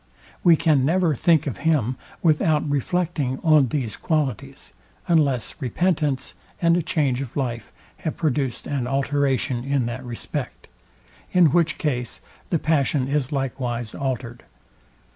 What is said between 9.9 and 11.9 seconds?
respect: In which